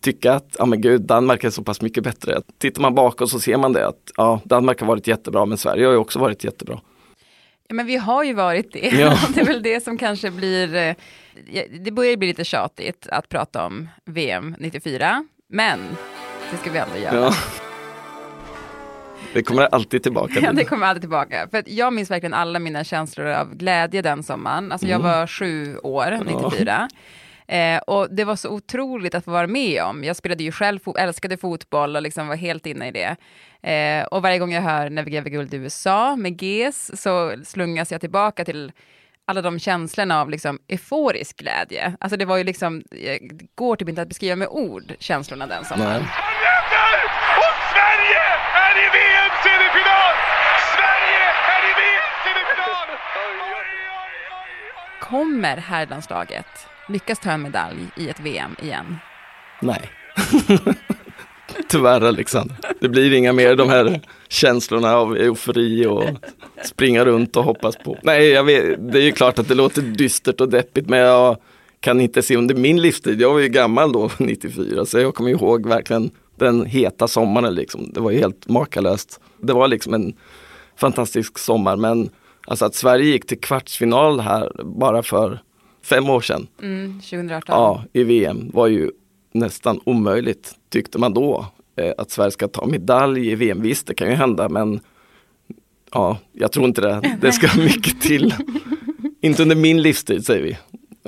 tycka 0.00 0.32
att, 0.32 0.56
ja 0.58 0.66
men 0.66 0.80
gud, 0.80 1.00
Danmark 1.00 1.44
är 1.44 1.50
så 1.50 1.62
pass 1.62 1.80
mycket 1.80 2.04
bättre. 2.04 2.42
Tittar 2.58 2.82
man 2.82 2.94
bakåt 2.94 3.30
så 3.30 3.40
ser 3.40 3.56
man 3.56 3.72
det 3.72 3.86
att, 3.86 4.10
ja, 4.16 4.40
Danmark 4.44 4.80
har 4.80 4.86
varit 4.86 5.06
jättebra, 5.06 5.46
men 5.46 5.58
Sverige 5.58 5.86
har 5.86 5.92
ju 5.92 5.98
också 5.98 6.18
varit 6.18 6.44
jättebra. 6.44 6.80
Ja, 7.68 7.74
men 7.74 7.86
vi 7.86 7.96
har 7.96 8.24
ju 8.24 8.32
varit 8.32 8.72
det. 8.72 8.88
Ja. 8.88 9.18
det 9.34 9.40
är 9.40 9.44
väl 9.44 9.62
det 9.62 9.84
som 9.84 9.98
kanske 9.98 10.30
blir, 10.30 10.74
eh, 10.74 10.94
det 11.80 11.90
börjar 11.90 12.16
bli 12.16 12.28
lite 12.28 12.44
tjatigt 12.44 13.06
att 13.10 13.28
prata 13.28 13.66
om 13.66 13.88
VM 14.04 14.56
94, 14.58 15.24
men 15.48 15.80
det 16.50 16.56
ska 16.56 16.70
vi 16.70 16.78
ändå 16.78 16.96
göra. 16.96 17.14
Ja. 17.14 17.34
Det 19.32 19.42
kommer 19.42 19.62
alltid 19.62 20.02
tillbaka. 20.02 20.40
Ja, 20.40 20.52
det 20.52 20.64
kommer 20.64 20.86
alltid 20.86 21.02
tillbaka. 21.02 21.48
För 21.50 21.62
jag 21.66 21.92
minns 21.92 22.10
verkligen 22.10 22.34
alla 22.34 22.58
mina 22.58 22.84
känslor 22.84 23.26
av 23.26 23.54
glädje 23.54 24.02
den 24.02 24.22
sommaren. 24.22 24.72
Alltså 24.72 24.86
jag 24.86 25.00
mm. 25.00 25.12
var 25.12 25.26
sju 25.26 25.78
år, 25.78 26.18
94. 26.24 26.88
Ja. 26.90 26.96
Eh, 27.48 27.78
och 27.78 28.08
det 28.10 28.24
var 28.24 28.36
så 28.36 28.48
otroligt 28.48 29.14
att 29.14 29.24
få 29.24 29.30
vara 29.30 29.46
med 29.46 29.82
om. 29.82 30.04
Jag 30.04 30.16
spelade 30.16 30.44
ju 30.44 30.52
själv, 30.52 30.80
älskade 30.98 31.36
fotboll 31.36 31.96
och 31.96 32.02
liksom 32.02 32.28
var 32.28 32.36
helt 32.36 32.66
inne 32.66 32.88
i 32.88 32.90
det. 32.90 33.16
Eh, 33.70 34.04
och 34.06 34.22
varje 34.22 34.38
gång 34.38 34.52
jag 34.52 34.62
hör 34.62 34.90
När 34.90 35.02
vi 35.02 35.10
gräver 35.10 35.30
guld 35.30 35.54
i 35.54 35.56
USA 35.56 36.16
med 36.16 36.42
GES 36.42 37.02
så 37.02 37.34
slungas 37.44 37.92
jag 37.92 38.00
tillbaka 38.00 38.44
till 38.44 38.72
alla 39.24 39.42
de 39.42 39.58
känslorna 39.58 40.20
av 40.20 40.30
liksom 40.30 40.58
euforisk 40.68 41.36
glädje. 41.36 41.96
Alltså 42.00 42.16
det 42.16 42.24
var 42.24 42.36
ju 42.36 42.44
liksom, 42.44 42.76
eh, 42.76 43.18
det 43.20 43.46
går 43.54 43.76
typ 43.76 43.88
inte 43.88 44.02
att 44.02 44.08
beskriva 44.08 44.36
med 44.36 44.48
ord 44.48 44.94
känslorna 44.98 45.46
den 45.46 45.64
sommaren. 45.64 46.02
Och 46.02 47.54
Sverige 47.72 48.24
är 48.66 48.74
i 48.76 48.88
VM! 48.96 49.30
Sverige 50.74 51.24
är 51.54 51.62
i 51.70 51.74
VM-semifinal! 51.80 52.88
Kommer 55.08 55.56
herrlandslaget 55.56 56.46
lyckas 56.88 57.18
ta 57.18 57.30
en 57.30 57.42
medalj 57.42 57.78
i 57.96 58.08
ett 58.08 58.20
VM 58.20 58.56
igen? 58.62 58.96
Nej. 59.62 59.90
Tyvärr 61.68 62.00
Alexander. 62.00 62.56
Det 62.80 62.88
blir 62.88 63.12
inga 63.12 63.32
mer 63.32 63.56
de 63.56 63.68
här 63.68 64.00
känslorna 64.28 64.96
av 64.96 65.16
eufori 65.16 65.86
och 65.86 66.04
springa 66.64 67.04
runt 67.04 67.36
och 67.36 67.44
hoppas 67.44 67.76
på. 67.76 67.98
Nej, 68.02 68.28
jag 68.28 68.44
vet, 68.44 68.92
det 68.92 68.98
är 68.98 69.02
ju 69.02 69.12
klart 69.12 69.38
att 69.38 69.48
det 69.48 69.54
låter 69.54 69.82
dystert 69.82 70.40
och 70.40 70.48
deppigt 70.48 70.88
men 70.88 70.98
jag 70.98 71.36
kan 71.80 72.00
inte 72.00 72.22
se 72.22 72.36
under 72.36 72.54
min 72.54 72.82
livstid. 72.82 73.20
Jag 73.20 73.32
var 73.32 73.40
ju 73.40 73.48
gammal 73.48 73.92
då, 73.92 74.10
94, 74.18 74.86
så 74.86 74.98
jag 74.98 75.14
kommer 75.14 75.30
ihåg 75.30 75.66
verkligen 75.66 76.10
den 76.36 76.66
heta 76.66 77.08
sommaren 77.08 77.54
liksom. 77.54 77.90
Det 77.92 78.00
var 78.00 78.10
ju 78.10 78.18
helt 78.18 78.48
makalöst. 78.48 79.20
Det 79.42 79.52
var 79.52 79.68
liksom 79.68 79.94
en 79.94 80.12
fantastisk 80.76 81.38
sommar 81.38 81.76
men 81.76 82.10
alltså 82.48 82.64
att 82.64 82.74
Sverige 82.74 83.04
gick 83.04 83.26
till 83.26 83.40
kvartsfinal 83.40 84.20
här 84.20 84.52
bara 84.64 85.02
för 85.02 85.38
fem 85.82 86.10
år 86.10 86.20
sedan. 86.20 86.46
Mm, 86.62 87.00
2018. 87.00 87.54
Ja, 87.54 87.84
i 87.92 88.04
VM 88.04 88.50
var 88.52 88.66
ju 88.66 88.90
nästan 89.32 89.80
omöjligt 89.84 90.54
tyckte 90.68 90.98
man 90.98 91.14
då. 91.14 91.46
Eh, 91.76 91.92
att 91.98 92.10
Sverige 92.10 92.30
ska 92.30 92.48
ta 92.48 92.66
medalj 92.66 93.30
i 93.30 93.34
VM, 93.34 93.62
visst 93.62 93.86
det 93.86 93.94
kan 93.94 94.08
ju 94.08 94.14
hända 94.14 94.48
men 94.48 94.80
ja, 95.92 96.18
jag 96.32 96.52
tror 96.52 96.66
inte 96.66 96.80
det. 96.80 97.18
Det 97.20 97.32
ska 97.32 97.60
mycket 97.60 98.00
till. 98.00 98.34
inte 99.20 99.42
under 99.42 99.56
min 99.56 99.82
livstid 99.82 100.26
säger 100.26 100.42
vi. 100.42 100.58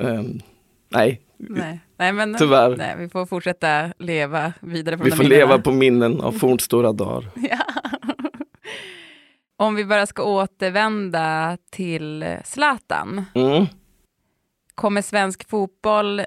Um, 0.03 0.41
nej. 0.89 1.21
nej. 1.37 1.79
Nej, 1.97 2.13
men, 2.13 2.35
Tyvärr. 2.39 2.75
Nej, 2.77 2.95
vi 2.99 3.09
får 3.09 3.25
fortsätta 3.25 3.93
leva 3.99 4.53
vidare. 4.59 4.97
Från 4.97 5.05
vi 5.05 5.11
får 5.11 5.23
leva 5.23 5.59
på 5.59 5.71
minnen 5.71 6.21
av 6.21 6.31
fornstora 6.31 6.91
dagar. 6.91 7.29
ja. 7.35 7.57
Om 9.61 9.75
vi 9.75 9.85
bara 9.85 10.05
ska 10.05 10.23
återvända 10.23 11.57
till 11.69 12.25
Zlatan. 12.45 13.25
Mm. 13.35 13.65
Kommer 14.75 15.01
svensk 15.01 15.49
fotboll 15.49 16.21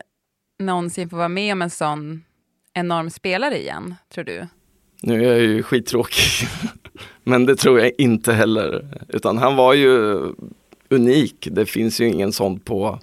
någonsin 0.58 1.08
få 1.10 1.16
vara 1.16 1.28
med 1.28 1.52
om 1.52 1.62
en 1.62 1.70
sån 1.70 2.24
enorm 2.74 3.10
spelare 3.10 3.58
igen, 3.58 3.94
tror 4.08 4.24
du? 4.24 4.46
Nu 5.00 5.24
är 5.24 5.32
jag 5.32 5.40
ju 5.40 5.62
skittråkig, 5.62 6.48
men 7.24 7.46
det 7.46 7.56
tror 7.56 7.80
jag 7.80 7.92
inte 7.98 8.32
heller. 8.32 8.98
Utan 9.08 9.38
han 9.38 9.56
var 9.56 9.74
ju 9.74 10.20
unik. 10.88 11.48
Det 11.50 11.66
finns 11.66 12.00
ju 12.00 12.08
ingen 12.08 12.32
sån 12.32 12.60
på 12.60 12.98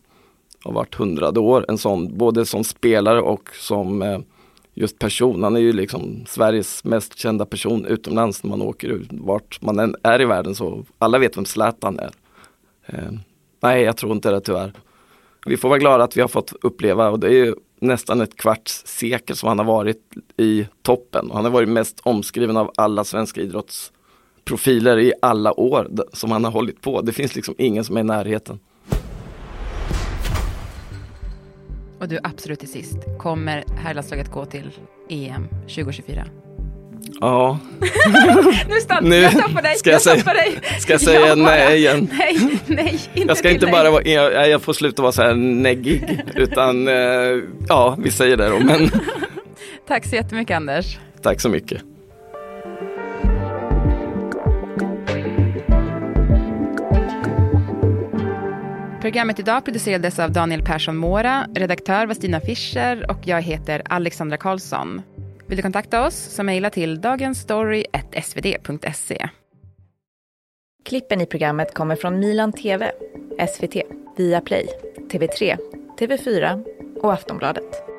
har 0.63 0.73
varit 0.73 0.95
hundrade 0.95 1.39
år. 1.39 1.65
En 1.67 1.77
sån, 1.77 2.17
både 2.17 2.45
som 2.45 2.63
spelare 2.63 3.21
och 3.21 3.49
som 3.53 4.01
eh, 4.01 4.19
just 4.73 4.99
person. 4.99 5.43
Han 5.43 5.55
är 5.55 5.59
ju 5.59 5.73
liksom 5.73 6.25
Sveriges 6.27 6.83
mest 6.83 7.17
kända 7.17 7.45
person 7.45 7.85
utomlands 7.85 8.43
när 8.43 8.49
man 8.49 8.61
åker 8.61 8.87
ut. 8.87 9.07
Vart 9.11 9.61
man 9.61 9.79
än 9.79 9.95
är 10.03 10.21
i 10.21 10.25
världen 10.25 10.55
så 10.55 10.85
alla 10.97 11.19
vet 11.19 11.37
vem 11.37 11.45
Zlatan 11.45 11.99
är. 11.99 12.11
Eh, 12.85 13.11
nej, 13.61 13.83
jag 13.83 13.97
tror 13.97 14.11
inte 14.11 14.31
det 14.31 14.41
tyvärr. 14.41 14.73
Vi 15.45 15.57
får 15.57 15.69
vara 15.69 15.79
glada 15.79 16.03
att 16.03 16.17
vi 16.17 16.21
har 16.21 16.27
fått 16.27 16.53
uppleva 16.61 17.09
och 17.09 17.19
det 17.19 17.27
är 17.27 17.45
ju 17.45 17.55
nästan 17.79 18.21
ett 18.21 18.37
kvarts 18.37 18.83
sekel 18.85 19.35
som 19.35 19.49
han 19.49 19.59
har 19.59 19.65
varit 19.65 20.01
i 20.37 20.67
toppen. 20.81 21.29
och 21.29 21.35
Han 21.35 21.45
har 21.45 21.51
varit 21.51 21.69
mest 21.69 21.99
omskriven 22.03 22.57
av 22.57 22.71
alla 22.75 23.03
svenska 23.03 23.41
idrottsprofiler 23.41 24.99
i 24.99 25.13
alla 25.21 25.59
år 25.59 25.87
som 26.13 26.31
han 26.31 26.43
har 26.43 26.51
hållit 26.51 26.81
på. 26.81 27.01
Det 27.01 27.11
finns 27.11 27.35
liksom 27.35 27.55
ingen 27.57 27.83
som 27.83 27.97
är 27.97 28.01
i 28.01 28.03
närheten. 28.03 28.59
Och 32.01 32.07
du, 32.07 32.19
absolut 32.23 32.59
till 32.59 32.71
sist, 32.71 32.97
kommer 33.17 33.63
herrlandslaget 33.77 34.31
gå 34.31 34.45
till 34.45 34.71
EM 35.09 35.47
2024? 35.61 36.25
Ja. 37.21 37.59
nu 38.69 38.75
stannar 38.81 39.09
nu 39.09 39.15
jag 39.15 39.31
stoppar 39.31 39.61
dig. 39.61 39.75
Ska 39.75 39.89
jag, 39.89 39.95
jag 39.95 40.01
säga, 40.01 40.33
dig. 40.33 40.59
Ska 40.79 40.93
jag 40.93 41.01
säga 41.01 41.35
nej 41.35 41.77
igen? 41.77 42.09
Nej, 42.11 42.59
nej, 42.67 43.01
inte 43.13 43.27
Jag 43.27 43.37
ska 43.37 43.49
inte 43.49 43.67
bara 43.67 43.91
vara, 43.91 44.03
jag, 44.03 44.49
jag 44.49 44.61
får 44.61 44.73
sluta 44.73 45.01
vara 45.01 45.11
så 45.11 45.21
här 45.21 45.33
neggig, 45.35 46.23
utan 46.35 46.87
eh, 46.87 46.93
ja, 47.67 47.95
vi 47.99 48.11
säger 48.11 48.37
det 48.37 48.49
då. 48.49 48.59
Men... 48.59 48.89
Tack 49.87 50.05
så 50.05 50.15
jättemycket 50.15 50.55
Anders. 50.55 50.97
Tack 51.21 51.41
så 51.41 51.49
mycket. 51.49 51.81
Programmet 59.11 59.39
idag 59.39 59.65
producerades 59.65 60.19
av 60.19 60.31
Daniel 60.31 60.61
Persson 60.61 60.97
Mora, 60.97 61.47
redaktör 61.55 62.05
var 62.05 62.13
Stina 62.13 62.39
Fischer 62.39 63.11
och 63.11 63.17
jag 63.23 63.41
heter 63.41 63.81
Alexandra 63.85 64.37
Karlsson. 64.37 65.01
Vill 65.47 65.57
du 65.57 65.61
kontakta 65.61 66.07
oss 66.07 66.15
så 66.15 66.43
mejla 66.43 66.69
till 66.69 67.01
dagensstory.svd.se. 67.01 69.29
Klippen 70.85 71.21
i 71.21 71.25
programmet 71.25 71.73
kommer 71.73 71.95
från 71.95 72.19
Milan 72.19 72.53
TV, 72.53 72.91
SVT, 73.55 73.75
Viaplay, 74.17 74.67
TV3, 75.11 75.57
TV4 75.99 76.65
och 77.01 77.13
Aftonbladet. 77.13 77.90